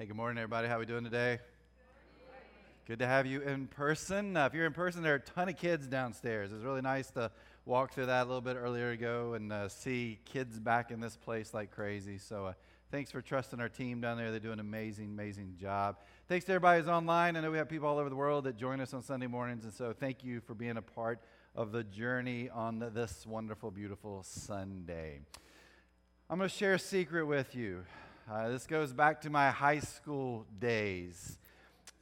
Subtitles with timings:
[0.00, 0.68] Hey, good morning, everybody.
[0.68, 1.40] How we doing today?
[2.86, 4.36] Good to have you in person.
[4.36, 6.52] Uh, if you're in person, there are a ton of kids downstairs.
[6.52, 7.32] It's really nice to
[7.64, 11.16] walk through that a little bit earlier ago and uh, see kids back in this
[11.16, 12.16] place like crazy.
[12.16, 12.52] So uh,
[12.92, 14.30] thanks for trusting our team down there.
[14.30, 15.96] They do an amazing, amazing job.
[16.28, 17.34] Thanks to everybody who's online.
[17.34, 19.64] I know we have people all over the world that join us on Sunday mornings,
[19.64, 21.18] and so thank you for being a part
[21.56, 25.22] of the journey on this wonderful, beautiful Sunday.
[26.30, 27.82] I'm going to share a secret with you.
[28.30, 31.38] Uh, this goes back to my high school days.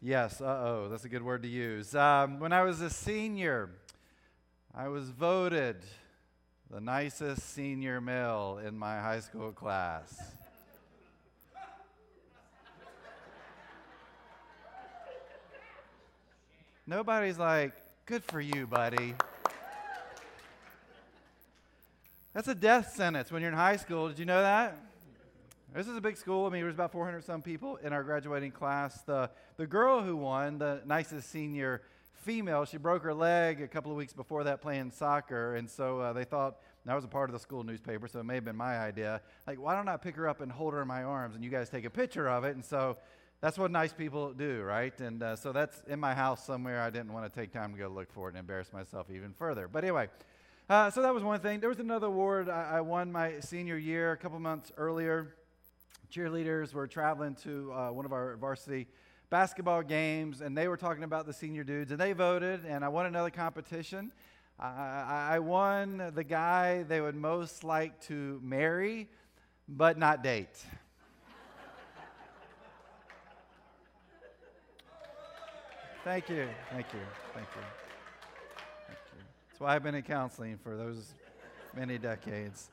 [0.02, 1.94] Yes, uh oh, that's a good word to use.
[1.94, 3.70] Um, when I was a senior,
[4.74, 5.76] I was voted
[6.68, 10.20] the nicest senior male in my high school class.
[16.88, 17.72] Nobody's like,
[18.04, 19.14] good for you, buddy.
[22.34, 24.08] That's a death sentence when you're in high school.
[24.08, 24.76] Did you know that?
[25.74, 26.46] This is a big school.
[26.46, 29.02] I mean, there was about 400 some people in our graduating class.
[29.02, 31.82] The, the girl who won, the nicest senior
[32.14, 35.56] female, she broke her leg a couple of weeks before that playing soccer.
[35.56, 36.56] And so uh, they thought,
[36.88, 39.20] I was a part of the school newspaper, so it may have been my idea.
[39.46, 41.50] Like, why don't I pick her up and hold her in my arms and you
[41.50, 42.54] guys take a picture of it?
[42.54, 42.96] And so
[43.40, 44.98] that's what nice people do, right?
[45.01, 46.80] And uh, so that's in my house somewhere.
[46.80, 49.34] I didn't want to take time to go look for it and embarrass myself even
[49.34, 49.68] further.
[49.68, 50.08] But anyway,
[50.70, 51.58] uh, so that was one thing.
[51.58, 55.34] There was another award I, I won my senior year a couple months earlier
[56.10, 58.87] cheerleaders were traveling to uh, one of our varsity
[59.30, 62.88] basketball games, and they were talking about the senior dudes, and they voted, and I
[62.88, 64.12] won another competition.
[64.59, 69.09] I, I won the guy they would most like to marry,
[69.69, 70.65] but not date.
[76.04, 77.00] Thank you, thank you,
[77.34, 77.62] thank you,
[78.87, 79.22] thank you.
[79.48, 81.15] That's why I've been in counseling for those
[81.75, 82.70] many decades.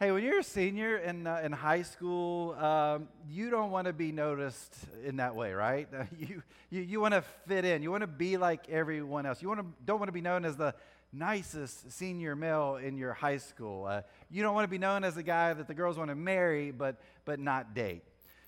[0.00, 3.92] Hey, when you're a senior in, uh, in high school, um, you don't want to
[3.92, 4.72] be noticed
[5.04, 5.88] in that way, right?
[6.16, 7.82] You you, you want to fit in.
[7.82, 9.42] You want to be like everyone else.
[9.42, 10.72] You wanna, don't want to be known as the
[11.12, 13.86] nicest senior male in your high school.
[13.86, 16.14] Uh, you don't want to be known as the guy that the girls want to
[16.14, 18.04] marry but, but not date.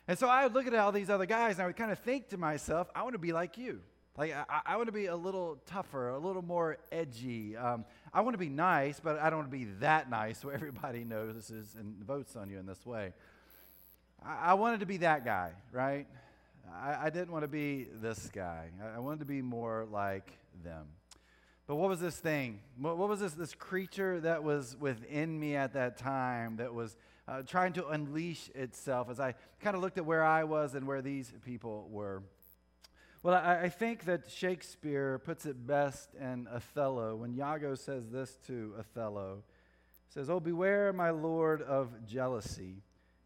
[0.07, 1.99] And so I would look at all these other guys and I would kind of
[1.99, 3.81] think to myself, I want to be like you.
[4.21, 7.57] Like, I, I want to be a little tougher, a little more edgy.
[7.57, 10.51] Um, I want to be nice, but I don't want to be that nice so
[10.51, 13.15] everybody notices and votes on you in this way.
[14.23, 16.07] I, I wanted to be that guy, right?
[16.71, 18.67] I, I, didn't want to be this guy.
[18.85, 20.31] I, I, wanted to be more like
[20.63, 20.89] them.
[21.67, 22.61] But what was this thing?
[22.79, 26.95] What, what was this, this creature that was within me at that time that was
[27.27, 30.87] uh, trying to unleash itself as I kind of looked at where I was and
[30.87, 32.23] where these people were?
[33.23, 38.39] Well, I, I, think that Shakespeare puts it best in Othello when Iago says this
[38.47, 39.43] to Othello.
[40.09, 42.77] He says, Oh, beware, my lord, of jealousy.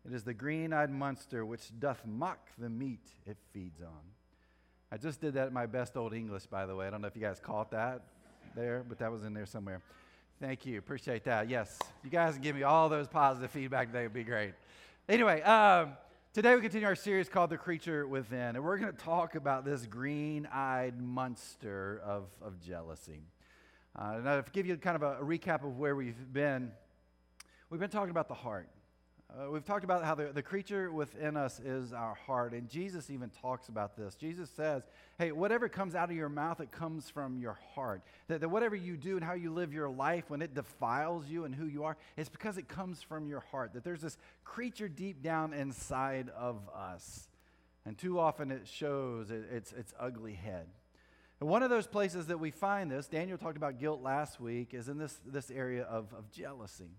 [0.05, 4.03] It is the green eyed monster which doth mock the meat it feeds on.
[4.91, 6.89] I just did that in my best old English, by the way.
[6.89, 8.03] I don't know if you guys caught that
[8.57, 9.81] there, but that was in there somewhere.
[10.41, 10.79] Thank you.
[10.79, 11.49] Appreciate that.
[11.49, 14.55] Yes, you guys can give me all those positive feedback would be great.
[15.09, 15.93] Anyway, um,
[16.35, 19.65] Today we continue our series called The Creature Within, and we're going to talk about
[19.65, 23.23] this green eyed monster of, of jealousy.
[23.95, 26.73] Uh, now, to give you kind of a, a recap of where we've been,
[27.71, 28.69] we've been talking about the heart.
[29.35, 33.11] Uh, we've talked about how the, the creature within us is our heart, and Jesus
[33.11, 34.15] even talks about this.
[34.15, 34.85] Jesus says,
[35.19, 38.03] Hey, whatever comes out of your mouth, it comes from your heart.
[38.29, 41.47] That, that whatever you do and how you live your life, when it defiles you
[41.47, 43.73] and who you are, it's because it comes from your heart.
[43.73, 47.27] That there's this creature deep down inside of us.
[47.85, 50.67] And too often it shows it, its, its ugly head.
[51.41, 54.75] And one of those places that we find this, Daniel talked about guilt last week,
[54.75, 56.91] is in this, this area of, of jealousy.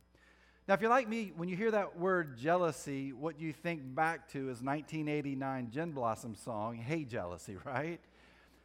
[0.68, 4.28] Now, if you're like me, when you hear that word jealousy, what you think back
[4.32, 8.00] to is 1989 Gin Blossom song, Hey Jealousy, right?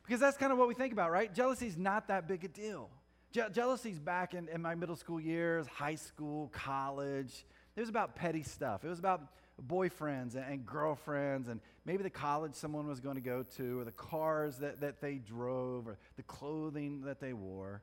[0.03, 1.33] Because that's kind of what we think about, right?
[1.35, 2.89] Jealousy's not that big a deal.
[3.33, 7.45] Je- jealousy's back in, in my middle school years, high school, college.
[7.77, 8.83] It was about petty stuff.
[8.83, 9.21] It was about
[9.69, 13.85] boyfriends and, and girlfriends and maybe the college someone was going to go to or
[13.85, 17.83] the cars that, that they drove or the clothing that they wore.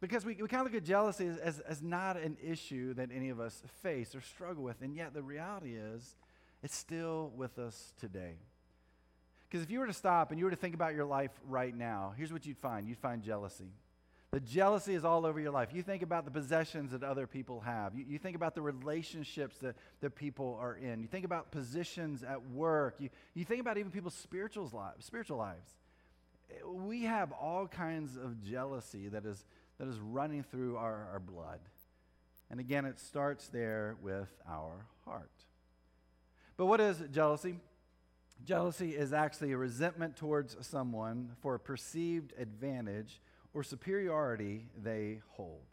[0.00, 3.08] Because we, we kind of look at jealousy as, as, as, not an issue that
[3.12, 4.82] any of us face or struggle with.
[4.82, 6.16] And yet the reality is,
[6.62, 8.34] it's still with us today.
[9.48, 11.74] Because if you were to stop and you were to think about your life right
[11.74, 13.70] now, here's what you'd find you'd find jealousy.
[14.32, 15.70] The jealousy is all over your life.
[15.72, 17.94] You think about the possessions that other people have.
[17.94, 21.00] You, you, think about the relationships that, that people are in.
[21.00, 22.96] You think about positions at work.
[22.98, 25.70] You, you think about even people's spiritual lives, spiritual lives.
[26.64, 29.44] We have all kinds of jealousy that is
[29.78, 31.60] that is running through our, our blood.
[32.50, 35.30] And again, it starts there with our heart.
[36.56, 37.58] But what is jealousy?
[38.44, 43.20] Jealousy is actually a resentment towards someone for a perceived advantage
[43.52, 45.66] or superiority they hold.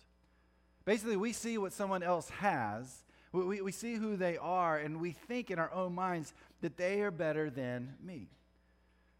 [0.86, 5.00] Basically, we see what someone else has, we, we, we see who they are, and
[5.00, 8.28] we think in our own minds that they are better than me.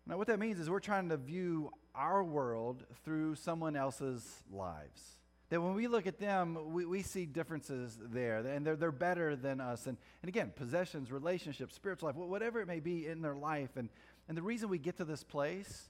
[0.06, 5.02] Now, what that means is we're trying to view our world through someone else's lives.
[5.50, 9.36] That when we look at them, we, we see differences there, and they're, they're better
[9.36, 9.86] than us.
[9.86, 13.78] And, and again, possessions, relationships, spiritual life, whatever it may be in their life.
[13.78, 13.90] And,
[14.28, 15.90] and the reason we get to this place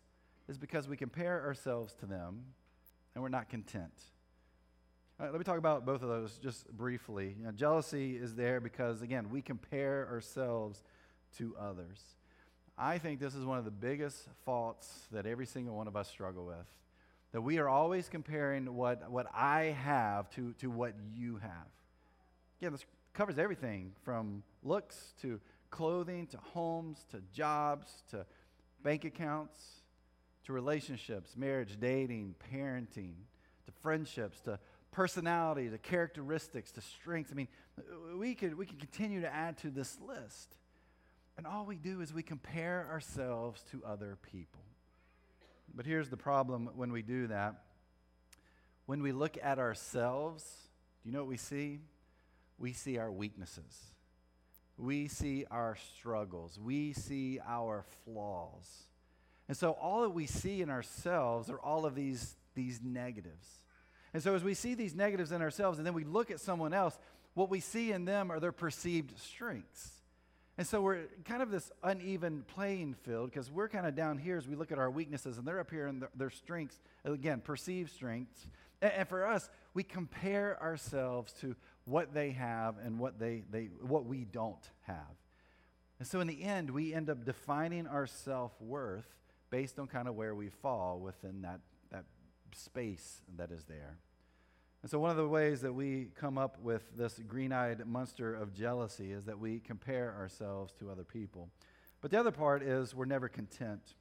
[0.49, 2.43] is because we compare ourselves to them
[3.15, 3.93] and we're not content.
[5.19, 7.35] Right, let me talk about both of those just briefly.
[7.39, 10.81] You know, jealousy is there because, again, we compare ourselves
[11.37, 12.01] to others.
[12.77, 16.09] I think this is one of the biggest faults that every single one of us
[16.09, 16.67] struggle with.
[17.31, 21.67] That we are always comparing what, what I have to, to what you have.
[22.59, 25.39] Again, this covers everything from looks to
[25.69, 28.25] clothing to homes to jobs to
[28.83, 29.81] bank accounts
[30.45, 33.13] to relationships, marriage, dating, parenting,
[33.65, 34.59] to friendships, to
[34.91, 37.31] personality, to characteristics, to strengths.
[37.31, 37.47] I mean,
[38.17, 40.57] we could, we could continue to add to this list.
[41.37, 44.61] And all we do is we compare ourselves to other people.
[45.73, 47.63] But here's the problem when we do that.
[48.85, 50.43] When we look at ourselves,
[51.01, 51.79] do you know what we see?
[52.59, 53.93] We see our weaknesses.
[54.77, 56.59] We see our struggles.
[56.59, 58.87] We see our flaws.
[59.47, 63.47] And so all that we see in ourselves are all of these, these negatives.
[64.13, 66.73] And so as we see these negatives in ourselves and then we look at someone
[66.73, 66.97] else,
[67.33, 70.02] what we see in them are their perceived strengths.
[70.57, 74.37] And so we're kind of this uneven playing field because we're kind of down here
[74.37, 77.41] as we look at our weaknesses, and they're up here in the, their strengths, again,
[77.41, 78.47] perceived strengths.
[78.81, 81.55] And, and, for us, we compare ourselves to
[81.85, 85.15] what they have and what, they, they, what we don't have.
[85.97, 89.07] And so in the end, we end up defining our self worth
[89.49, 91.61] based on kind of where we fall within that,
[91.91, 92.05] that
[92.53, 93.97] space that is there.
[94.83, 98.35] And so, one of the ways that we come up with this green eyed monster
[98.35, 101.47] of jealousy is that we compare ourselves to other people.
[102.01, 103.93] But the other part is we're never content.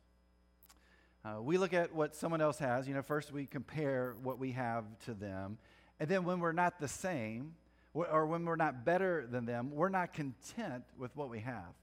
[1.25, 2.88] Uh, we look at what someone else has.
[2.88, 5.56] You know, first we compare what we have to them.
[6.00, 7.55] And then when we're not the same,
[7.94, 11.75] or when we're not better than them, we're not content with what we have.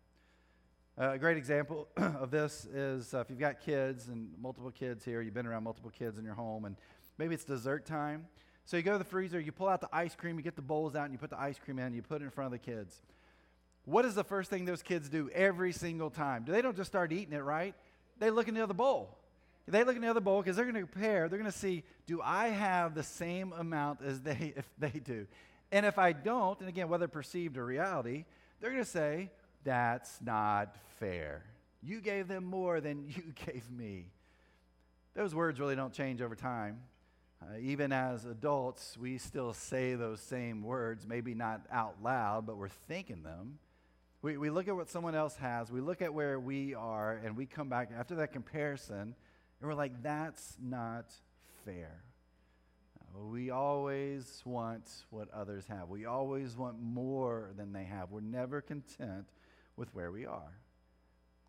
[1.00, 5.06] Uh, a great example of this is uh, if you've got kids and multiple kids
[5.06, 6.76] here, you've been around multiple kids in your home, and
[7.18, 8.26] maybe it's dessert time
[8.70, 10.62] so you go to the freezer, you pull out the ice cream, you get the
[10.62, 12.46] bowls out, and you put the ice cream in, and you put it in front
[12.46, 13.02] of the kids.
[13.86, 16.44] What is the first thing those kids do every single time?
[16.44, 17.74] Do they don't just start eating it, right?
[18.20, 19.18] They look in the other bowl.
[19.68, 21.28] They look in the other bowl because they're going to compare.
[21.28, 25.26] They're going to see, do I have the same amount as they if they do?
[25.72, 28.26] And if I don't, and again, whether perceived or reality,
[28.62, 29.32] they're going to say,
[29.64, 31.44] that's not fair.
[31.82, 34.12] You gave them more than you gave me.
[35.16, 36.82] Those words really don't change over time.
[37.42, 42.58] Uh, even as adults, we still say those same words, maybe not out loud, but
[42.58, 43.60] we're thinking them.
[44.22, 47.38] We, we look at what someone else has, we look at where we are, and
[47.38, 49.16] we come back after that comparison, and
[49.62, 51.14] we're like, that's not
[51.64, 52.04] fair.
[53.00, 55.88] Uh, we always want what others have.
[55.88, 58.12] We always want more than they have.
[58.12, 59.30] We're never content
[59.78, 60.60] with where we are.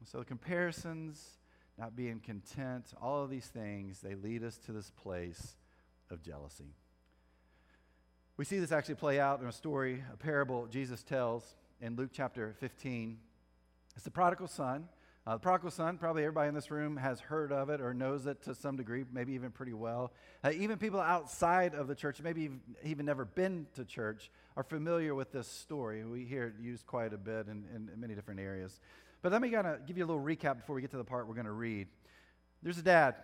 [0.07, 1.41] So, the comparisons,
[1.77, 5.57] not being content, all of these things, they lead us to this place
[6.11, 6.75] of jealousy.
[8.37, 12.11] We see this actually play out in a story, a parable Jesus tells in Luke
[12.13, 13.19] chapter 15.
[13.95, 14.89] It's the prodigal son.
[15.27, 18.27] Uh, the prodigal son, probably everybody in this room has heard of it or knows
[18.27, 20.13] it to some degree, maybe even pretty well.
[20.43, 22.49] Uh, even people outside of the church, maybe
[22.83, 26.03] even never been to church, are familiar with this story.
[26.05, 28.81] We hear it used quite a bit in, in, in many different areas.
[29.21, 31.05] But let me kind of give you a little recap before we get to the
[31.05, 31.89] part we're going to read.
[32.63, 33.17] There's a dad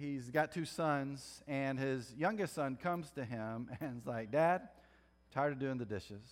[0.00, 4.62] he's got two sons, and his youngest son comes to him and is like, Dad,
[4.62, 6.22] I'm tired of doing the dishes.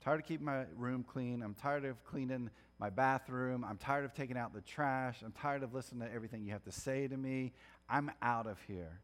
[0.00, 1.42] I'm tired of keeping my room clean.
[1.42, 3.64] I'm tired of cleaning my bathroom.
[3.68, 5.18] I'm tired of taking out the trash.
[5.24, 7.52] I'm tired of listening to everything you have to say to me.
[7.88, 9.00] I'm out of here.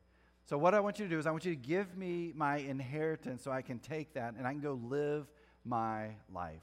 [0.46, 2.56] So, what I want you to do is, I want you to give me my
[2.56, 5.26] inheritance so I can take that and I can go live
[5.64, 6.62] my life.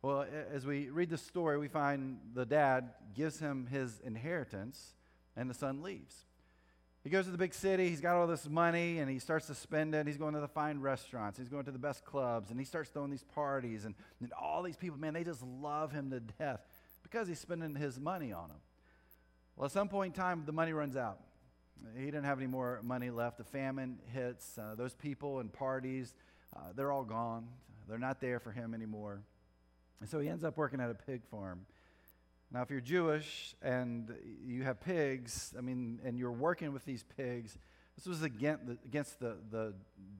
[0.00, 4.94] Well, as we read the story, we find the dad gives him his inheritance
[5.38, 6.26] and the son leaves.
[7.04, 9.54] He goes to the big city, he's got all this money, and he starts to
[9.54, 10.06] spend it.
[10.06, 12.90] He's going to the fine restaurants, he's going to the best clubs, and he starts
[12.90, 13.84] throwing these parties.
[13.84, 16.60] And, and all these people, man, they just love him to death
[17.02, 18.58] because he's spending his money on them.
[19.56, 21.20] Well, at some point in time, the money runs out.
[21.96, 23.38] He didn't have any more money left.
[23.38, 24.58] The famine hits.
[24.58, 26.14] Uh, those people and parties,
[26.56, 27.46] uh, they're all gone.
[27.88, 29.22] They're not there for him anymore.
[30.00, 31.66] And so he ends up working at a pig farm.
[32.50, 34.14] Now, if you're Jewish and
[34.46, 37.58] you have pigs, I mean, and you're working with these pigs,
[37.96, 39.74] this was against the, the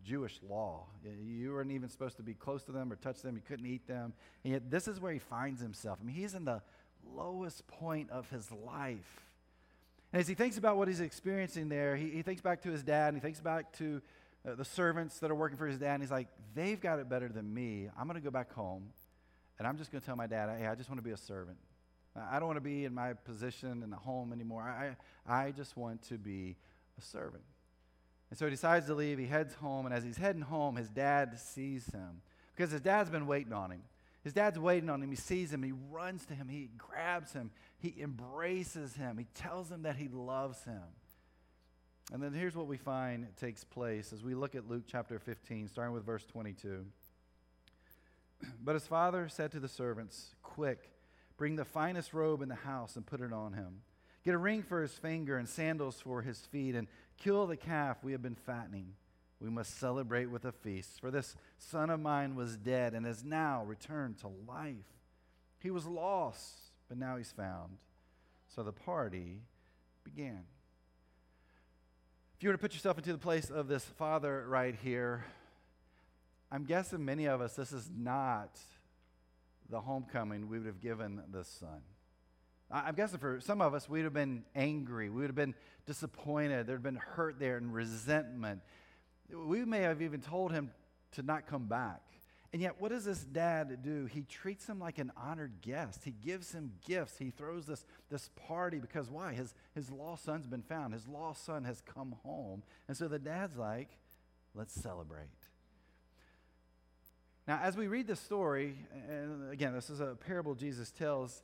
[0.05, 0.87] Jewish law.
[1.05, 3.37] You weren't even supposed to be close to them or touch them.
[3.37, 4.13] You couldn't eat them.
[4.45, 5.99] And yet, this is where he finds himself.
[6.03, 6.61] I mean, he's in the
[7.17, 9.29] lowest point of his life.
[10.13, 12.83] And as he thinks about what he's experiencing there, he, he thinks back to his
[12.83, 14.03] dad and he thinks back to
[14.47, 15.95] uh, the servants that are working for his dad.
[15.95, 17.89] And he's like, they've got it better than me.
[17.99, 18.89] I'm going to go back home
[19.59, 21.17] and I'm just going to tell my dad, hey, I just want to be a
[21.17, 21.59] servant.
[22.31, 24.63] I don't want to be in my position in the home anymore.
[24.63, 24.97] I,
[25.27, 26.57] I just want to be
[26.99, 27.45] a servant.
[28.31, 29.19] And so he decides to leave.
[29.19, 29.87] He heads home.
[29.87, 32.21] And as he's heading home, his dad sees him
[32.55, 33.83] because his dad's been waiting on him.
[34.25, 35.11] His dad's waiting on him.
[35.11, 35.63] He sees him.
[35.63, 36.49] He runs to him.
[36.49, 37.51] He grabs him.
[37.79, 39.17] He embraces him.
[39.17, 40.83] He tells him that he loves him.
[42.13, 45.69] And then here's what we find takes place as we look at Luke chapter 15,
[45.69, 46.85] starting with verse 22.
[48.63, 50.91] But his father said to the servants, Quick,
[51.39, 53.81] bring the finest robe in the house and put it on him.
[54.25, 57.99] Get a ring for his finger and sandals for his feet, and kill the calf
[58.03, 58.93] we have been fattening.
[59.41, 63.25] We must celebrate with a feast, for this son of mine was dead and has
[63.25, 64.75] now returned to life.
[65.61, 67.79] He was lost, but now he's found.
[68.49, 69.43] So the party
[70.03, 70.43] began.
[72.37, 75.25] If you were to put yourself into the place of this father right here,
[76.51, 78.59] I'm guessing many of us, this is not
[79.71, 81.83] the homecoming we would have given the son.
[82.71, 85.09] I'm guessing for some of us, we'd have been angry.
[85.09, 85.55] We would have been
[85.87, 86.67] disappointed.
[86.67, 88.61] There'd been hurt there and resentment.
[89.33, 90.71] We may have even told him
[91.13, 92.03] to not come back.
[92.53, 94.07] And yet, what does this dad do?
[94.07, 96.01] He treats him like an honored guest.
[96.05, 97.19] He gives him gifts.
[97.19, 99.35] He throws this, this party because why?
[99.35, 100.95] His, his lost son's been found.
[100.95, 102.63] His lost son has come home.
[102.87, 103.91] And so the dad's like,
[104.55, 105.29] let's celebrate.
[107.49, 108.77] Now, as we read this story,
[109.09, 111.43] and again, this is a parable Jesus tells,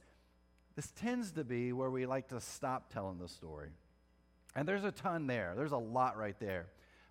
[0.77, 3.71] this tends to be where we like to stop telling the story.
[4.55, 6.67] And there's a ton there, there's a lot right there.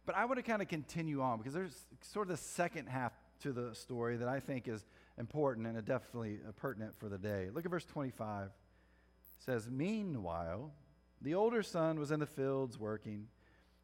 [0.06, 3.14] But I want to kind of continue on because there's sort of the second half
[3.42, 4.86] to the story that I think is
[5.18, 7.50] important and definitely pertinent for the day.
[7.52, 8.46] Look at verse 25.
[8.46, 8.52] It
[9.40, 10.72] says, Meanwhile,
[11.20, 13.26] the older son was in the fields working.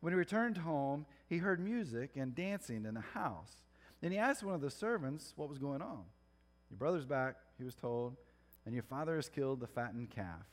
[0.01, 3.55] When he returned home, he heard music and dancing in the house.
[4.01, 6.03] Then he asked one of the servants what was going on.
[6.69, 8.15] Your brother's back, he was told,
[8.65, 10.45] and your father has killed the fattened calf.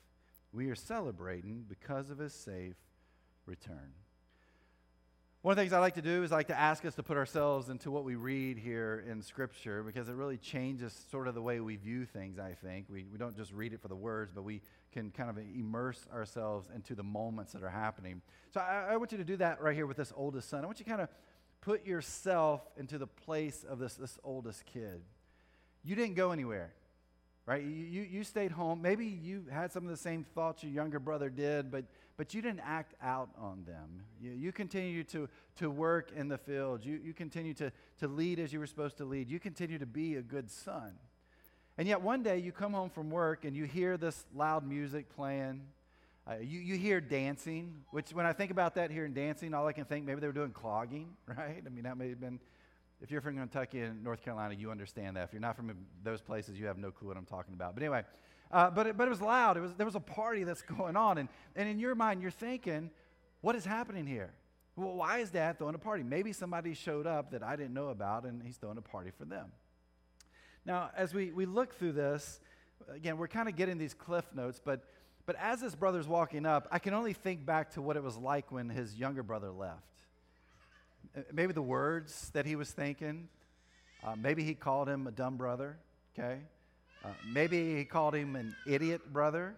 [0.52, 2.76] We are celebrating because of his safe
[3.44, 3.92] return.
[5.42, 7.04] One of the things I like to do is I like to ask us to
[7.04, 11.36] put ourselves into what we read here in Scripture because it really changes sort of
[11.36, 12.86] the way we view things, I think.
[12.90, 14.60] We, we don't just read it for the words, but we
[14.92, 18.22] can kind of immerse ourselves into the moments that are happening.
[18.52, 20.64] So I, I want you to do that right here with this oldest son.
[20.64, 21.10] I want you to kind of
[21.66, 25.02] put yourself into the place of this, this oldest kid.
[25.82, 26.72] You didn't go anywhere
[27.46, 27.62] right?
[27.62, 28.82] You, you, you, stayed home.
[28.82, 31.84] Maybe you had some of the same thoughts your younger brother did, but,
[32.16, 34.02] but you didn't act out on them.
[34.20, 36.84] You, you continue to, to work in the field.
[36.84, 37.70] You, you continue to,
[38.00, 39.30] to lead as you were supposed to lead.
[39.30, 40.94] You continue to be a good son.
[41.78, 45.14] And yet one day you come home from work and you hear this loud music
[45.14, 45.62] playing.
[46.28, 49.66] Uh, you, you hear dancing, which when I think about that here in dancing, all
[49.66, 51.62] I can think maybe they were doing clogging, right?
[51.64, 52.40] I mean, that may have been
[53.02, 55.24] if you're from Kentucky and North Carolina, you understand that.
[55.24, 57.74] If you're not from those places, you have no clue what I'm talking about.
[57.74, 58.04] But anyway,
[58.50, 59.56] uh, but, it, but it was loud.
[59.56, 61.18] It was, there was a party that's going on.
[61.18, 62.90] And, and in your mind, you're thinking,
[63.42, 64.32] what is happening here?
[64.76, 66.02] Well, why is dad throwing a party?
[66.02, 69.24] Maybe somebody showed up that I didn't know about and he's throwing a party for
[69.24, 69.52] them.
[70.64, 72.40] Now, as we, we look through this,
[72.92, 74.84] again, we're kind of getting these cliff notes, but,
[75.26, 78.16] but as this brother's walking up, I can only think back to what it was
[78.16, 79.82] like when his younger brother left.
[81.16, 83.28] Uh, maybe the words that he was thinking.
[84.04, 85.76] Uh, maybe he called him a dumb brother,
[86.16, 86.38] okay?
[87.04, 89.56] Uh, maybe he called him an idiot brother.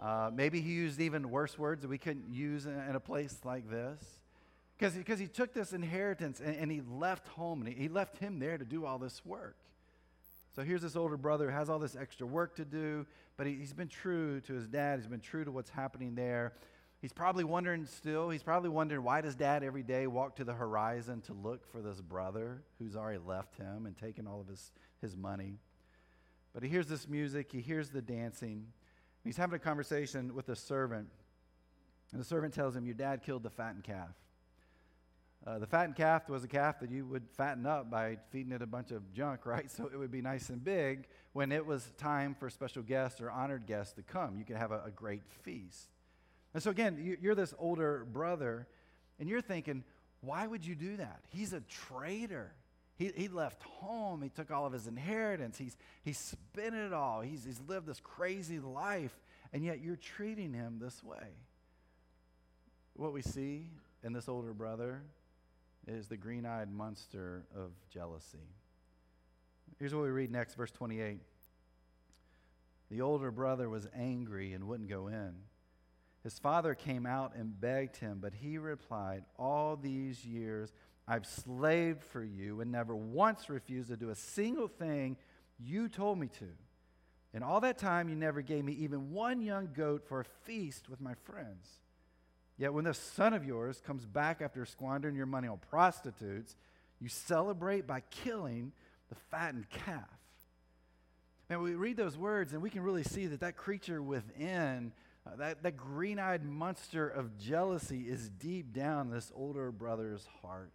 [0.00, 3.38] Uh, maybe he used even worse words that we couldn't use in, in a place
[3.44, 4.00] like this.
[4.78, 8.38] Because he took this inheritance and, and, he left home and he, he left him
[8.38, 9.56] there to do all this work.
[10.54, 13.06] So here's this older brother who has all this extra work to do,
[13.36, 15.00] but he, he's been true to his dad.
[15.00, 16.52] He's been true to what's happening there.
[17.00, 20.54] He's probably wondering still, he's probably wondering why does dad every day walk to the
[20.54, 24.72] horizon to look for this brother who's already left him and taken all of his,
[25.02, 25.58] his money.
[26.54, 28.68] But he hears this music, he hears the dancing.
[29.24, 31.08] He's having a conversation with a servant.
[32.12, 34.14] And the servant tells him, Your dad killed the fattened calf.
[35.46, 38.62] Uh, the fattened calf was a calf that you would fatten up by feeding it
[38.62, 39.70] a bunch of junk, right?
[39.70, 43.30] So it would be nice and big when it was time for special guests or
[43.30, 44.38] honored guests to come.
[44.38, 45.88] You could have a, a great feast.
[46.54, 48.68] And so, again, you're this older brother,
[49.18, 49.82] and you're thinking,
[50.20, 51.20] why would you do that?
[51.28, 52.52] He's a traitor.
[52.96, 54.22] He, he left home.
[54.22, 55.58] He took all of his inheritance.
[55.58, 57.20] He's, he's spent it all.
[57.20, 59.14] He's, he's lived this crazy life,
[59.52, 61.34] and yet you're treating him this way.
[62.94, 63.66] What we see
[64.04, 65.02] in this older brother
[65.86, 68.38] is the green eyed monster of jealousy.
[69.78, 71.20] Here's what we read next, verse 28.
[72.90, 75.34] The older brother was angry and wouldn't go in.
[76.22, 80.72] His father came out and begged him, but he replied, All these years
[81.06, 85.16] I've slaved for you and never once refused to do a single thing
[85.58, 86.48] you told me to.
[87.34, 90.88] In all that time, you never gave me even one young goat for a feast
[90.88, 91.68] with my friends.
[92.56, 96.54] Yet when this son of yours comes back after squandering your money on prostitutes,
[97.00, 98.72] you celebrate by killing
[99.08, 100.08] the fattened calf.
[101.50, 104.92] And we read those words and we can really see that that creature within,
[105.26, 110.72] uh, that, that green eyed monster of jealousy, is deep down this older brother's heart.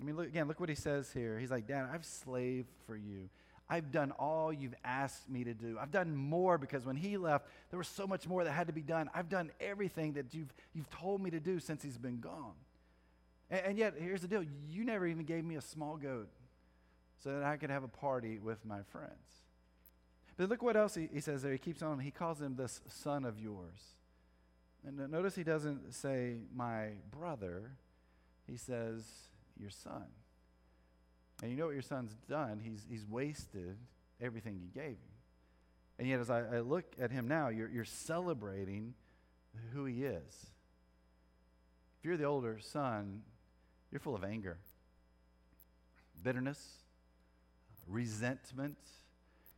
[0.00, 1.38] I mean, look, again, look what he says here.
[1.38, 3.28] He's like, Dad, I've slaved for you.
[3.74, 5.78] I've done all you've asked me to do.
[5.80, 8.72] I've done more because when he left, there was so much more that had to
[8.72, 9.10] be done.
[9.12, 12.54] I've done everything that you've, you've told me to do since he's been gone.
[13.50, 16.28] And, and yet, here's the deal you never even gave me a small goat
[17.24, 19.10] so that I could have a party with my friends.
[20.36, 21.50] But look what else he, he says there.
[21.50, 23.96] He keeps on, he calls him this son of yours.
[24.86, 27.72] And notice he doesn't say, my brother,
[28.46, 29.02] he says,
[29.58, 30.06] your son.
[31.42, 32.60] And you know what your son's done?
[32.62, 33.76] He's, he's wasted
[34.20, 35.14] everything you gave him.
[35.98, 38.94] And yet, as I, I look at him now, you're, you're celebrating
[39.72, 40.46] who he is.
[41.98, 43.22] If you're the older son,
[43.90, 44.58] you're full of anger,
[46.22, 46.78] bitterness,
[47.86, 48.78] resentment,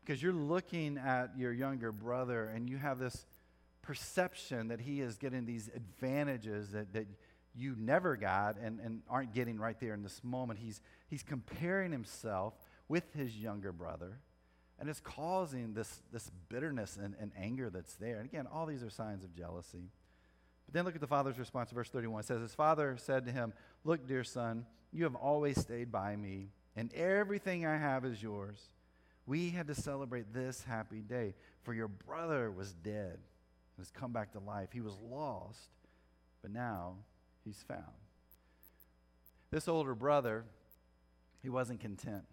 [0.04, 3.24] because you're looking at your younger brother and you have this
[3.82, 7.06] perception that he is getting these advantages that, that
[7.56, 10.58] you never got and, and aren't getting right there in this moment.
[10.58, 12.54] He's, he's comparing himself
[12.88, 14.18] with his younger brother,
[14.78, 18.18] and it's causing this, this bitterness and, and anger that's there.
[18.18, 19.90] And again, all these are signs of jealousy.
[20.66, 21.70] But then look at the father's response.
[21.70, 23.52] Verse 31 it says, His father said to him,
[23.84, 28.60] Look, dear son, you have always stayed by me, and everything I have is yours.
[29.26, 34.12] We had to celebrate this happy day, for your brother was dead and has come
[34.12, 34.68] back to life.
[34.72, 35.70] He was lost,
[36.42, 36.96] but now
[37.46, 37.84] he's found.
[39.50, 40.44] This older brother,
[41.42, 42.24] he wasn't content.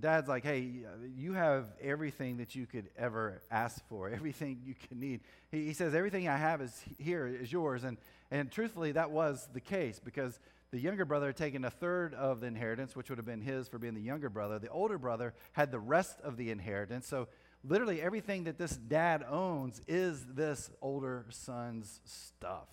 [0.00, 4.74] Dad's like, hey, uh, you have everything that you could ever ask for, everything you
[4.74, 5.20] could need.
[5.50, 7.84] He, he, says, everything I have is here, is yours.
[7.84, 7.98] And,
[8.30, 12.40] and truthfully, that was the case because the younger brother had taken a third of
[12.40, 14.58] the inheritance, which would have been his for being the younger brother.
[14.58, 17.06] The older brother had the rest of the inheritance.
[17.06, 17.28] So
[17.62, 22.68] literally, everything that this dad owns is this older son's stuff.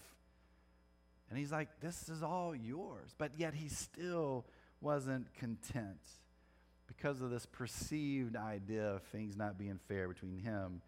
[1.29, 3.13] And he's like, This is all yours.
[3.17, 4.45] But yet he still
[4.81, 5.99] wasn't content
[6.87, 10.81] because of this perceived idea of things not being fair between him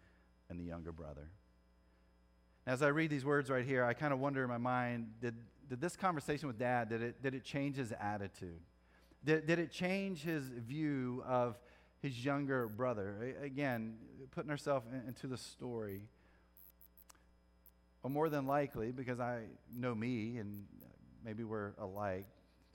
[0.50, 1.28] and the younger brother.
[2.66, 5.34] As I read these words right here, I kind of wonder in my mind did,
[5.68, 8.60] did this conversation with dad, did it, did it change his attitude?
[9.24, 11.58] Did, did it change his view of
[12.00, 13.36] his younger brother?
[13.42, 13.96] Again,
[14.32, 16.08] putting ourselves into the story.
[18.02, 20.64] Or more than likely, because I know me and
[21.24, 22.26] maybe we're alike,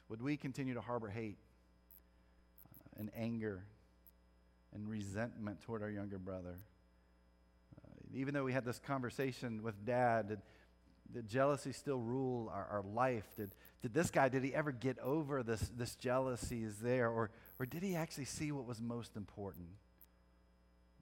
[0.10, 1.38] would we continue to harbor hate
[2.66, 3.64] uh, and anger
[4.74, 6.56] and resentment toward our younger brother?
[7.78, 10.40] Uh, even though we had this conversation with dad, did,
[11.14, 13.26] did jealousy still rule our, our life?
[13.36, 17.10] Did, did this guy, did he ever get over this, this jealousy is there?
[17.10, 19.68] Or, or did he actually see what was most important?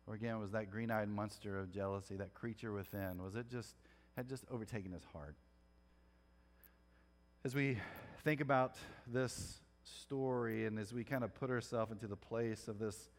[0.08, 3.76] Or again, was that green eyed monster of jealousy, that creature within, was it just
[4.16, 5.36] had just overtaken his heart.
[7.44, 7.78] As we
[8.24, 8.76] think about
[9.08, 13.10] this story and as we kind of put ourselves into the place of this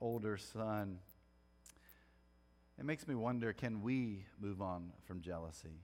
[0.00, 0.98] older son,
[2.78, 5.82] it makes me wonder can we move on from jealousy?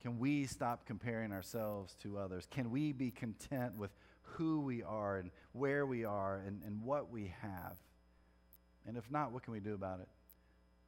[0.00, 2.48] Can we stop comparing ourselves to others?
[2.50, 3.90] Can we be content with
[4.22, 7.76] who we are and where we are and, and what we have?
[8.86, 10.08] And if not, what can we do about it?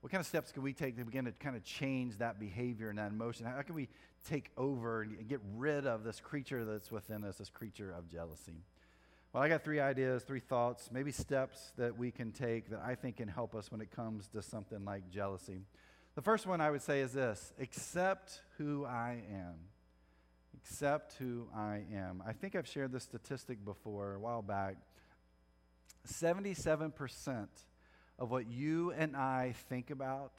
[0.05, 2.91] What kind of steps can we take to begin to kind of change that behavior
[2.91, 3.47] and that emotion?
[3.47, 3.89] How can we
[4.29, 8.67] take over and get rid of this creature that's within us, this creature of jealousy?
[9.33, 12.97] Well, I got three ideas, three thoughts, maybe steps that we can take that I
[12.97, 15.63] think can help us when it comes to something like jealousy.
[16.17, 19.55] The first one I would say is this accept who I am.
[20.55, 22.23] Accept who I am.
[22.27, 24.77] I think I've shared this statistic before a while back.
[26.07, 27.47] 77%
[28.19, 30.33] of what you and I think about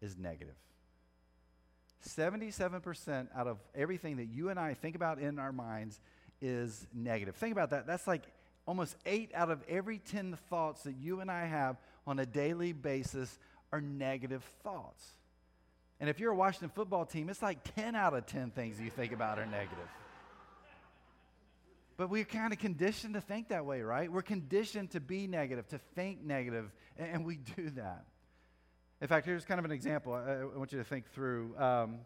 [0.00, 0.54] is negative.
[2.06, 6.00] 77% out of everything that you and I think about in our minds
[6.40, 7.36] is negative.
[7.36, 7.86] Think about that.
[7.86, 8.22] That's like
[8.66, 12.72] almost eight out of every 10 thoughts that you and I have on a daily
[12.72, 13.38] basis
[13.72, 15.04] are negative thoughts.
[16.00, 18.90] And if you're a Washington football team, it's like 10 out of 10 things you
[18.90, 19.88] think about are negative.
[22.00, 24.10] But we're kind of conditioned to think that way, right?
[24.10, 28.06] We're conditioned to be negative, to think negative, and we do that.
[29.02, 31.98] In fact, here's kind of an example I, want you to think through um,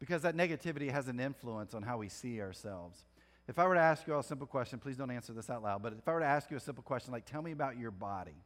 [0.00, 3.04] because that negativity has an influence on how we see ourselves.
[3.46, 5.62] If I were to ask you all a simple question, please don't answer this out
[5.62, 7.78] loud, but if I were to ask you a simple question like, tell me about
[7.78, 8.42] your body,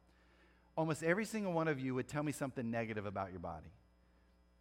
[0.77, 3.71] almost every single one of you would tell me something negative about your body.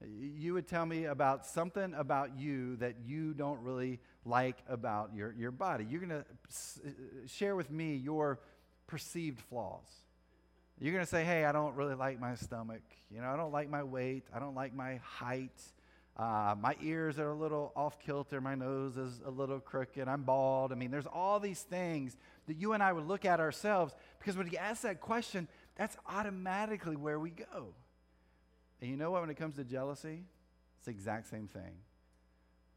[0.06, 5.32] You would tell me about something about you that you don't really like about your,
[5.32, 5.86] your body.
[5.88, 6.80] You're going to s-
[7.26, 8.40] share with me your
[8.86, 9.86] perceived flaws.
[10.80, 12.80] You're going to say, hey, I don't really like my stomach.
[13.10, 14.24] You know, I don't like my weight.
[14.34, 15.60] I don't like my height.
[16.16, 18.40] Uh, my ears are a little off kilter.
[18.40, 20.08] My nose is a little crooked.
[20.08, 20.72] I'm bald.
[20.72, 24.36] I mean, there's all these things that you and I would look at ourselves because
[24.36, 27.74] when you ask that question, that's automatically where we go.
[28.80, 29.20] And you know what?
[29.20, 30.24] When it comes to jealousy,
[30.76, 31.82] it's the exact same thing.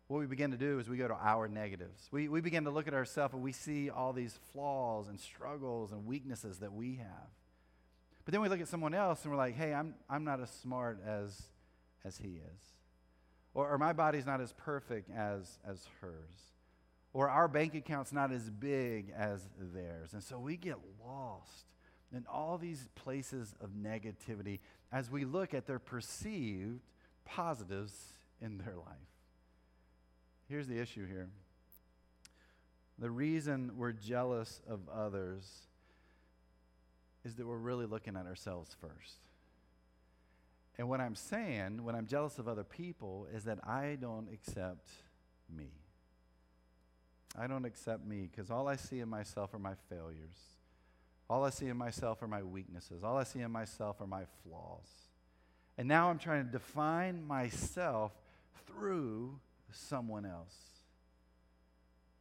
[0.08, 2.10] What we begin to do is we go to our negatives.
[2.12, 5.92] We, we begin to look at ourselves and we see all these flaws and struggles
[5.92, 7.30] and weaknesses that we have.
[8.26, 10.50] But then we look at someone else and we're like, hey, I'm, I'm not as
[10.50, 11.42] smart as,
[12.06, 12.62] as he is.
[13.54, 16.52] Or, or my body's not as perfect as, as hers.
[17.14, 20.14] Or our bank account's not as big as theirs.
[20.14, 21.66] And so we get lost
[22.14, 24.60] in all these places of negativity
[24.94, 26.80] as we look at their perceived
[27.26, 29.10] positives in their life.
[30.48, 31.30] Here's the issue here
[33.00, 35.44] the reason we're jealous of others
[37.26, 39.18] is that we're really looking at ourselves first.
[40.78, 44.90] And what I'm saying when I'm jealous of other people is that I don't accept
[45.50, 45.72] me.
[47.38, 50.53] I don't accept me because all I see in myself are my failures.
[51.30, 53.04] All I see in myself are my weaknesses.
[53.04, 54.88] All I see in myself are my flaws.
[55.78, 58.12] And now I'm trying to define myself
[58.68, 59.40] through
[59.72, 60.56] someone else.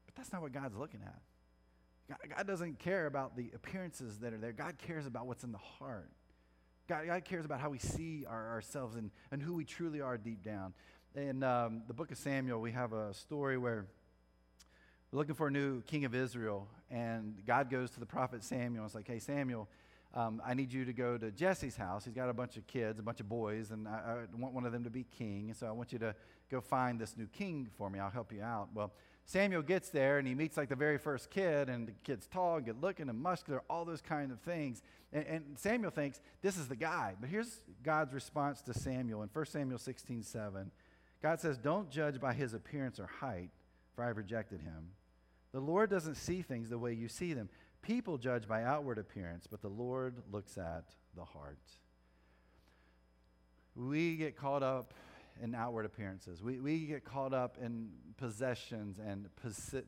[0.06, 1.20] But that's not what God's looking at.
[2.36, 5.58] God, doesn't care about the appearances that are there, God cares about what's in the
[5.58, 6.10] heart.
[6.88, 10.18] God, God cares about how we see our, ourselves and, and who we truly are
[10.18, 10.74] deep down.
[11.14, 13.86] In um, the book of Samuel, we have a story where
[15.10, 18.82] we're looking for a new king of Israel, and God goes to the prophet Samuel
[18.82, 19.68] and it's like, hey, Samuel,
[20.14, 22.04] um, I need you to go to Jesse's house.
[22.04, 24.66] He's got a bunch of kids, a bunch of boys, and I, I want one
[24.66, 25.46] of them to be king.
[25.48, 26.14] And so I want you to
[26.50, 27.98] go find this new king for me.
[27.98, 28.68] I'll help you out.
[28.74, 28.92] Well,
[29.24, 32.56] Samuel gets there and he meets like the very first kid, and the kid's tall,
[32.56, 34.82] and good looking, and muscular, all those kind of things.
[35.14, 37.14] And, and, Samuel thinks this is the guy.
[37.18, 40.70] But here's God's response to Samuel in 1 Samuel 16 7.
[41.22, 43.50] God says, Don't judge by his appearance or height,
[43.94, 44.88] for I've rejected him.
[45.52, 47.48] The Lord doesn't see things the way you see them.
[47.82, 50.84] People judge by outward appearance, but the Lord looks at
[51.14, 51.58] the heart.
[53.74, 54.94] We get caught up
[55.42, 56.42] in outward appearances.
[56.42, 59.84] We, we get caught up in possessions and posi-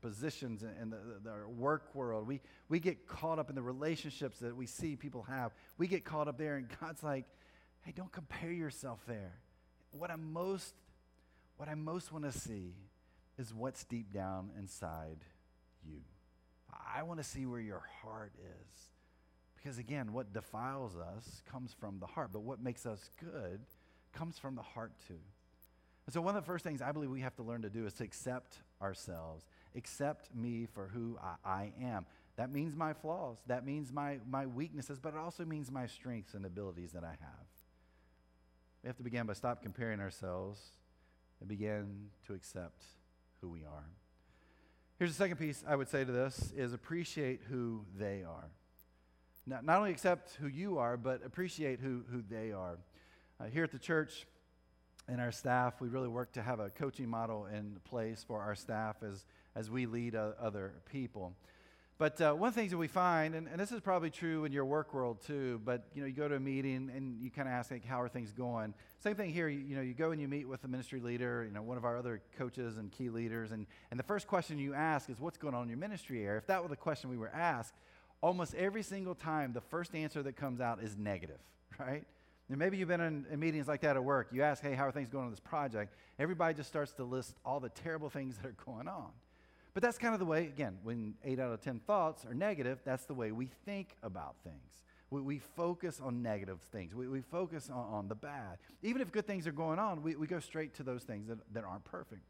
[0.00, 2.26] positions in the, the, the, work world.
[2.26, 5.52] We, we get caught up in the relationships that we see people have.
[5.78, 7.26] We get caught up there, and God's like,
[7.82, 9.34] hey, don't compare yourself there.
[9.92, 10.74] What I most,
[11.56, 12.74] what I most want to see
[13.38, 15.18] is what's deep down inside
[15.84, 16.00] you.
[16.94, 18.80] I want to see where your heart is.
[19.56, 23.60] Because again, what defiles us comes from the heart, but what makes us good
[24.12, 25.18] comes from the heart too.
[26.06, 27.84] And so, one of the first things I believe we have to learn to do
[27.84, 29.44] is to accept ourselves,
[29.74, 32.06] accept me for who I, I am.
[32.36, 36.34] That means my flaws, that means my, my weaknesses, but it also means my strengths
[36.34, 37.46] and abilities that I have.
[38.82, 40.60] We have to begin by stop comparing ourselves
[41.40, 42.84] and begin to accept
[43.46, 43.84] who we are.
[44.98, 48.50] Here's the second piece I would say to this is appreciate who they are.
[49.46, 52.78] Not, not only accept who you are, but appreciate who, who they are.
[53.38, 54.26] Uh, here at the church
[55.06, 58.56] and our staff, we really work to have a coaching model in place for our
[58.56, 61.32] staff as, as we lead uh, other people.
[61.98, 64.44] But uh, one of the things that we find, and, and, this is probably true
[64.44, 67.30] in your work world too, but you know, you go to a meeting and you
[67.30, 68.74] kind of ask, like, how are things going?
[69.02, 69.48] Same thing here.
[69.48, 71.78] You, you, know, you go and you meet with the ministry leader, you know, one
[71.78, 75.18] of our other coaches and key leaders, and, and the first question you ask is,
[75.20, 76.36] what's going on in your ministry area?
[76.36, 77.72] If that were the question we were asked,
[78.20, 81.40] almost every single time, the first answer that comes out is negative,
[81.78, 82.04] right?
[82.50, 84.28] And maybe you've been in, in meetings like that at work.
[84.32, 85.94] You ask, hey, how are things going on this project?
[86.18, 89.12] Everybody just starts to list all the terrible things that are going on.
[89.76, 92.78] But that's kind of the way, again, when eight out of 10 thoughts are negative,
[92.82, 94.80] that's the way we think about things.
[95.10, 98.56] We, we focus on negative things, we, we focus on, on, the bad.
[98.82, 101.40] Even if good things are going on, we, we go straight to those things that,
[101.52, 102.22] that aren't perfect.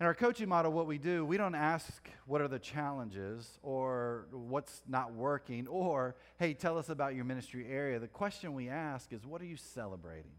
[0.00, 4.24] In our coaching model, what we do, we don't ask what are the challenges or
[4.30, 7.98] what's not working or, hey, tell us about your ministry area.
[7.98, 10.32] The question we ask is, what are you celebrating?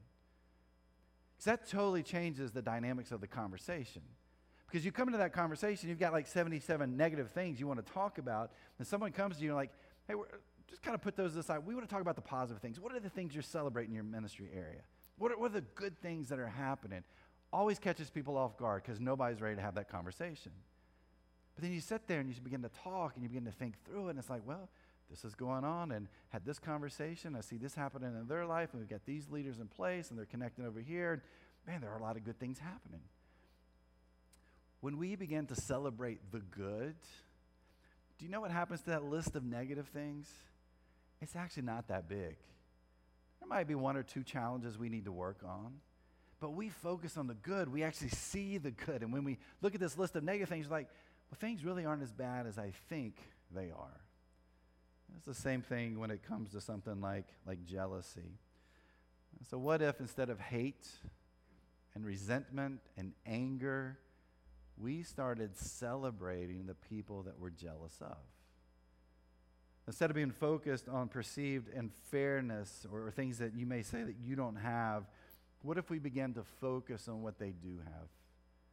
[1.36, 4.02] Because that totally changes the dynamics of the conversation.
[4.76, 7.94] Because you come into that conversation, you've got like 77 negative things you want to
[7.94, 9.72] talk about, and someone comes to you and like,
[10.06, 10.16] hey,
[10.70, 11.60] just kind of put those aside.
[11.66, 12.78] We want to talk about the positive things.
[12.78, 14.82] What are the things you're celebrating in your ministry area?
[15.18, 17.06] What are, what are the good things that are happening?
[17.54, 20.52] always catches people off guard because nobody's ready to have that conversation.
[21.56, 23.76] But then you sit there and you begin to talk and you begin to think
[23.86, 24.68] through it, and it's like, well,
[25.10, 27.34] this is going on, and had this conversation.
[27.38, 30.20] I see this happening in their life, and we've got these leaders in place, and
[30.20, 31.14] they're connecting over here.
[31.14, 31.22] And
[31.66, 33.00] man, there are a lot of good things happening.
[34.86, 36.94] When we begin to celebrate the good,
[38.20, 40.32] do you know what happens to that list of negative things?
[41.24, 42.36] It's actually not that big.
[43.40, 45.78] There might be one or two challenges we need to work on.
[46.40, 47.74] But we focus on the good.
[47.74, 49.02] We actually see the good.
[49.02, 50.88] And when we look at this list of negative things, like,
[51.32, 53.18] well, things really aren't as bad as I think
[53.56, 54.02] they are.
[55.18, 58.38] It's the same thing when it comes to something like, like jealousy.
[59.50, 60.88] So, what if instead of hate
[61.96, 63.98] and resentment and anger,
[64.78, 68.18] we started celebrating the people that we're jealous of?
[69.88, 74.36] Instead of being focused on perceived unfairness or, things that you may say that you
[74.36, 75.06] don't have,
[75.62, 78.08] what if we began to focus on what they do have?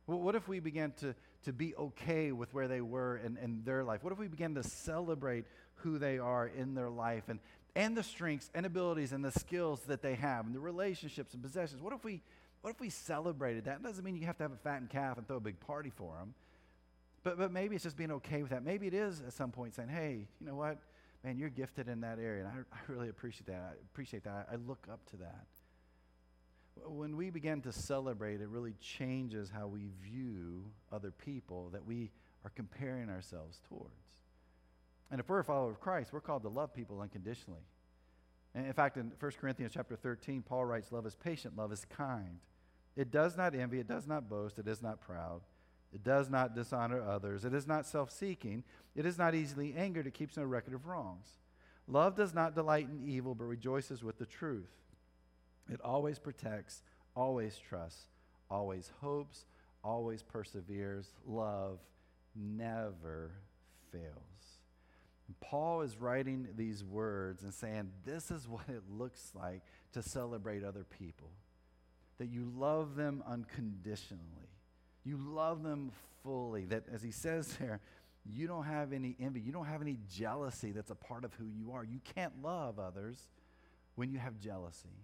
[0.07, 3.85] What if we began to, to be okay with where they were in, in their
[3.85, 4.03] life?
[4.03, 5.45] What if we began to celebrate
[5.77, 7.38] who they are in their life and,
[7.77, 11.43] and the strengths and abilities and the skills that they have and the relationships and
[11.43, 11.81] possessions?
[11.81, 12.21] What if we,
[12.62, 13.77] what if we celebrated that?
[13.77, 15.90] It doesn't mean you have to have a fattened calf and throw a big party
[15.90, 16.35] for them.
[17.22, 18.64] But, but maybe it's just being okay with that.
[18.64, 20.79] Maybe it is at some point saying, hey, you know what?
[21.22, 22.44] Man, you're gifted in that area.
[22.44, 23.62] And I, I really appreciate that.
[23.62, 24.48] I appreciate that.
[24.51, 25.46] I, I look up to that
[26.87, 32.11] when we begin to celebrate, it really changes how we view other people that we
[32.44, 33.90] are comparing ourselves towards.
[35.11, 37.66] And if we're a follower of Christ, we're called to love people unconditionally.
[38.55, 41.85] And in fact, in 1 Corinthians chapter 13, Paul writes, Love is patient, love is
[41.85, 42.38] kind.
[42.97, 45.41] It does not envy, it does not boast, it is not proud.
[45.95, 47.45] It does not dishonor others.
[47.45, 48.65] It is not self seeking.
[48.95, 50.07] It is not easily angered.
[50.07, 51.29] It keeps no record of wrongs.
[51.87, 54.71] Love does not delight in evil, but rejoices with the truth.
[55.71, 56.83] It always protects,
[57.15, 58.07] always trusts,
[58.51, 59.45] always hopes,
[59.85, 61.13] always perseveres.
[61.27, 61.79] Love
[62.35, 63.33] never
[63.91, 64.13] fails.
[65.41, 70.65] Paul is writing these words and saying, This is what it looks like to celebrate
[70.65, 71.31] other people.
[72.23, 74.23] That you love them unconditionally,
[75.03, 75.91] you love them
[76.23, 76.67] fully.
[76.67, 77.81] That, as he says there,
[78.25, 81.47] you don't have any envy, you don't have any jealousy that's a part of who
[81.47, 81.83] you are.
[81.83, 83.19] You can't love others
[83.97, 85.01] when you have jealousy.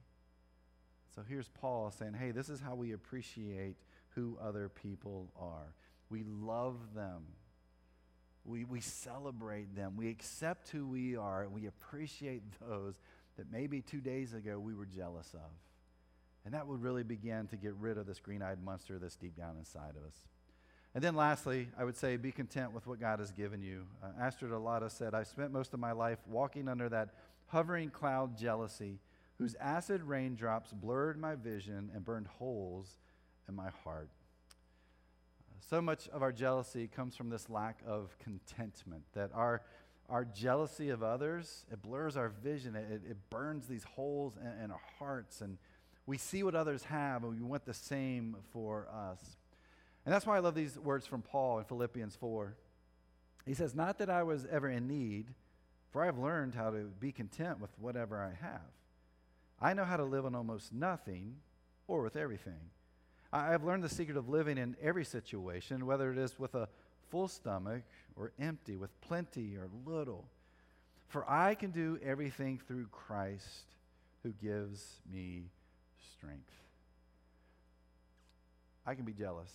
[1.16, 3.74] So here's Paul saying, hey, this is how we appreciate
[4.11, 5.74] who other people are.
[6.11, 7.24] We love them.
[8.44, 9.96] We, we celebrate them.
[9.96, 12.94] We accept who we are, and we appreciate those
[13.37, 15.50] that maybe two days ago we were jealous of.
[16.48, 19.37] And that would really begin to get rid of this green eyed monster that's deep
[19.37, 20.16] down inside of us.
[20.94, 23.84] And then lastly, I would say be content with what God has given you.
[24.02, 27.11] Uh, Astrid Alauda said, I spent most of my life walking under that
[27.48, 28.98] hovering cloud jealousy
[29.37, 32.96] whose acid raindrops blurred my vision and burned holes
[33.46, 34.08] in my heart.
[35.61, 39.61] So much of our jealousy comes from this lack of contentment, that our,
[40.08, 44.70] our jealousy of others, it blurs our vision, it, it burns these holes in, in
[44.70, 45.58] our hearts, and
[46.08, 49.36] we see what others have, and we want the same for us.
[50.06, 52.56] And that's why I love these words from Paul in Philippians 4.
[53.44, 55.26] He says, Not that I was ever in need,
[55.90, 58.62] for I have learned how to be content with whatever I have.
[59.60, 61.36] I know how to live on almost nothing
[61.86, 62.70] or with everything.
[63.30, 66.70] I have learned the secret of living in every situation, whether it is with a
[67.10, 67.82] full stomach
[68.16, 70.24] or empty, with plenty or little.
[71.08, 73.74] For I can do everything through Christ
[74.22, 75.50] who gives me
[76.18, 76.50] strength.
[78.87, 79.50] I can be jealous.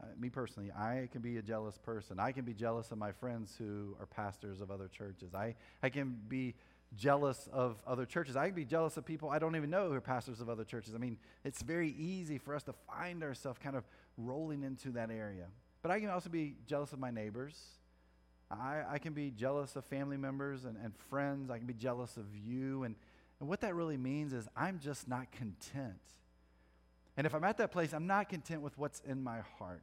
[0.00, 2.18] Uh, me personally, I can be a jealous person.
[2.18, 5.34] I can be jealous of my friends who are pastors of other churches.
[5.34, 6.54] I, I can be
[6.96, 8.36] jealous of other churches.
[8.36, 10.64] I can be jealous of people I don't even know who are pastors of other
[10.64, 10.94] churches.
[10.94, 13.84] I mean, it's very easy for us to find ourselves kind of
[14.18, 15.46] rolling into that area.
[15.80, 17.58] But I can also be jealous of my neighbors.
[18.50, 21.50] I, I can be jealous of family members and, and friends.
[21.50, 22.82] I can be jealous of you.
[22.82, 22.96] And,
[23.42, 25.98] and what that really means is I'm just not content.
[27.16, 29.82] And if I'm at that place, I'm not content with what's in my heart.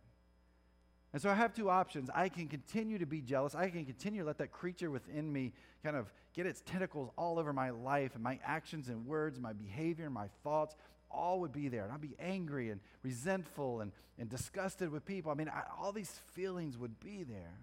[1.12, 2.10] And so I have two options.
[2.16, 3.56] I can continue to be jealous.
[3.56, 5.52] I can continue to let that creature within me
[5.84, 9.52] kind of get its tentacles all over my life and my actions and words, my
[9.52, 10.74] behavior and my thoughts.
[11.12, 11.84] all would be there.
[11.84, 15.34] And I'd be angry and resentful and, and disgusted with people.
[15.34, 17.60] I mean, I, all these feelings would be there.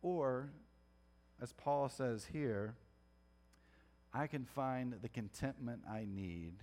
[0.00, 0.48] Or,
[1.42, 2.74] as Paul says here,
[4.14, 6.54] I can find the contentment I need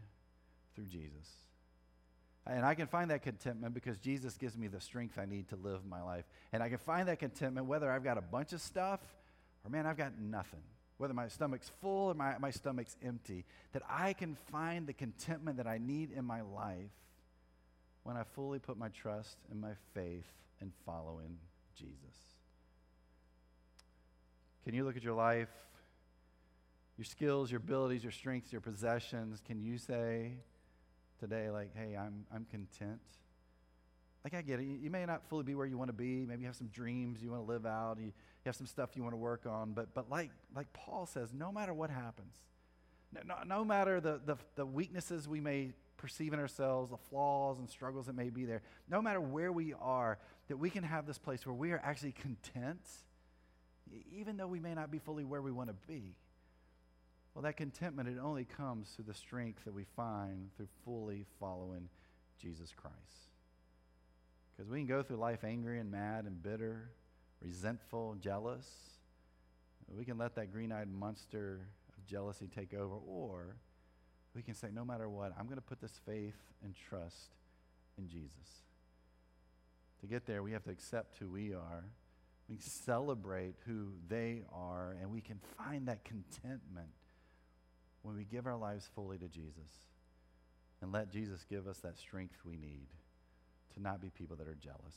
[0.74, 1.28] through Jesus.
[2.48, 5.56] And I can find that contentment because Jesus gives me the strength I need to
[5.58, 6.26] live my life.
[6.54, 9.00] And I can find that contentment whether I've got a bunch of stuff
[9.64, 10.64] or, man, I've got nothing.
[10.98, 13.46] Whether my stomach's full or my, my stomach's empty.
[13.74, 16.92] That I can find the contentment that I need in my life
[18.04, 20.26] when I fully put my trust and my faith
[20.62, 21.38] in following
[21.76, 21.96] Jesus.
[24.64, 25.50] Can you look at your life,
[26.98, 29.42] your skills, your abilities, your strengths, your possessions?
[29.46, 30.34] Can you say,
[31.20, 33.00] today, like, hey, I'm, I'm content.
[34.24, 34.66] Like, I get it.
[34.66, 36.26] You, may not fully be where you want to be.
[36.26, 37.98] Maybe you have some dreams you want to live out.
[37.98, 38.14] You, you
[38.46, 39.74] have some stuff you want to work on.
[39.74, 42.36] But, but like, like Paul says, no matter what happens,
[43.14, 47.60] no, no, no matter the, the, the weaknesses we may perceive in ourselves, the flaws
[47.60, 51.06] and struggles that may be there, no matter where we are, that we can have
[51.06, 52.82] this place where we are actually content,
[54.12, 56.16] even though we may not be fully where we want to be.
[57.34, 61.88] Well, that contentment, it only comes through the strength that we find through fully following
[62.42, 62.96] Jesus Christ.
[64.52, 66.92] Because we can go through life angry and mad and bitter,
[67.42, 68.68] resentful, jealous.
[69.88, 71.68] We can let that green eyed monster
[71.98, 73.56] of jealousy take over, or
[74.36, 77.36] we can say, no matter what, I'm going to put this faith and trust
[77.98, 78.66] in Jesus.
[80.02, 81.86] To get there, we have to accept who we are.
[82.50, 86.90] We celebrate who they are, and we can find that contentment
[88.04, 89.90] when we give our lives fully to Jesus
[90.82, 92.88] and let Jesus give us that strength we need
[93.74, 94.96] to not be people that are jealous.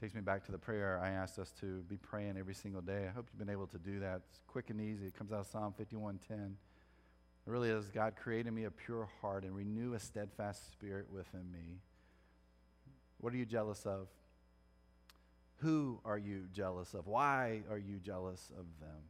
[0.00, 3.06] Takes me back to the prayer I asked us to be praying every single day.
[3.08, 4.22] I hope you've been able to do that.
[4.30, 5.06] It's quick and easy.
[5.06, 6.56] It comes out of Psalm 51:10.
[7.46, 11.50] It really is God created me a pure heart and renew a steadfast spirit within
[11.52, 11.78] me.
[13.18, 14.08] What are you jealous of?
[15.58, 17.06] Who are you jealous of?
[17.06, 19.02] Why are you jealous of them?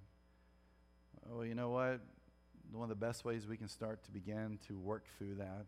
[1.30, 2.00] Oh, you know what?
[2.72, 5.66] One of the best ways we can start to begin to work through that,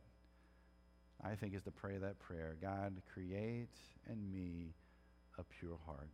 [1.23, 3.69] I think, is to pray that prayer God, create
[4.11, 4.75] in me
[5.39, 6.09] a pure heart.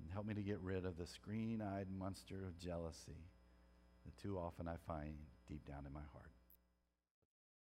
[0.00, 3.24] And help me to get rid of this green eyed monster of jealousy
[4.04, 5.14] that too often I find
[5.48, 6.27] deep down in my heart.